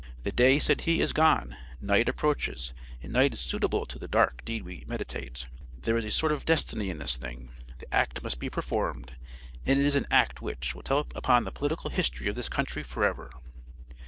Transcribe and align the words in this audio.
The 0.23 0.31
day, 0.31 0.57
said 0.57 0.81
he, 0.81 0.99
is 0.99 1.13
gone, 1.13 1.55
night 1.79 2.09
approaches 2.09 2.73
and 3.03 3.13
night 3.13 3.33
is 3.35 3.39
suitable 3.39 3.85
to 3.85 3.99
the 3.99 4.07
dark 4.07 4.43
deed 4.43 4.63
we 4.63 4.83
meditate; 4.87 5.45
there 5.79 5.95
is 5.95 6.03
a 6.03 6.09
sort 6.09 6.31
of 6.31 6.43
destiny 6.43 6.89
in 6.89 6.97
this 6.97 7.17
thing, 7.17 7.51
the 7.77 7.93
act 7.95 8.23
must 8.23 8.39
be 8.39 8.49
performed, 8.49 9.15
and 9.63 9.79
it 9.79 9.85
is 9.85 9.93
an 9.93 10.07
act 10.09 10.41
which 10.41 10.73
will 10.73 10.81
tell 10.81 11.05
upon 11.13 11.43
the 11.43 11.51
political 11.51 11.91
history 11.91 12.27
of 12.27 12.33
this 12.35 12.49
country 12.49 12.81
forever. 12.81 13.29